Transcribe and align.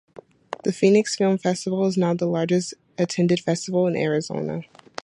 The 0.63 0.73
Phoenix 0.73 1.15
Film 1.15 1.37
Festival 1.37 1.85
is 1.85 1.95
now 1.95 2.15
the 2.15 2.25
largest 2.25 2.73
attended 2.97 3.39
festival 3.39 3.85
in 3.85 3.95
Arizona. 3.95 4.61